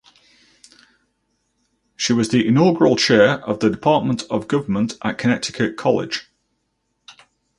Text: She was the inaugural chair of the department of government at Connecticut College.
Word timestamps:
She 1.95 2.11
was 2.11 2.29
the 2.29 2.47
inaugural 2.47 2.95
chair 2.95 3.33
of 3.47 3.59
the 3.59 3.69
department 3.69 4.23
of 4.31 4.47
government 4.47 4.97
at 5.03 5.19
Connecticut 5.19 5.77
College. 5.77 6.27